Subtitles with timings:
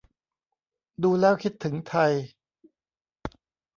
[1.03, 2.13] ดูแล้วคิดถึงไทย